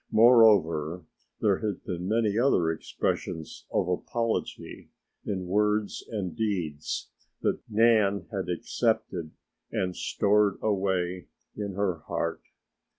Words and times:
Moreover, 0.09 1.05
there 1.41 1.59
had 1.59 1.83
been 1.83 2.07
many 2.07 2.35
other 2.35 2.71
expressions 2.71 3.67
of 3.71 3.87
apology 3.87 4.89
in 5.27 5.45
words 5.45 6.03
and 6.09 6.35
deeds 6.35 7.11
that 7.43 7.59
Nan 7.69 8.25
had 8.31 8.49
accepted 8.49 9.29
and 9.71 9.95
stored 9.95 10.57
away 10.63 11.27
in 11.55 11.73
her 11.73 11.99
heart. 12.07 12.41